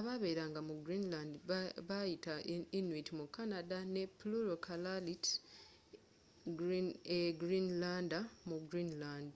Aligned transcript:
ababeeranga 0.00 0.60
mu 0.68 0.74
greenland 0.84 1.32
beyita 1.88 2.34
inuit 2.78 3.08
mu 3.18 3.26
canada 3.36 3.78
ne 3.94 4.02
plural 4.18 4.58
kalaaallit 4.66 5.24
e 7.16 7.20
greenlander 7.40 8.24
mu 8.48 8.56
greenland 8.70 9.34